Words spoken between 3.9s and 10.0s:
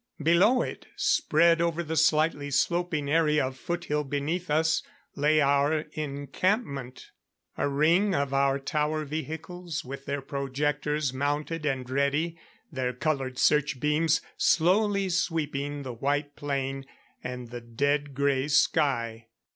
beneath us, lay our encampment. A ring of our tower vehicles,